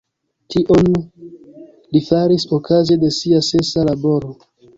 [0.53, 4.35] Tion li faris okaze de sia sesa laboro.